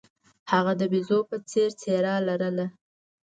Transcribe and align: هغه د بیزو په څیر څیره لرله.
هغه 0.51 0.73
د 0.79 0.81
بیزو 0.91 1.19
په 1.29 1.35
څیر 1.49 1.69
څیره 1.81 2.13
لرله. 2.27 2.65